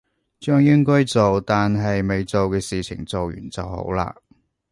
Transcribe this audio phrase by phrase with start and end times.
[0.39, 4.15] 將應該做但係未做嘅事情做完就好啦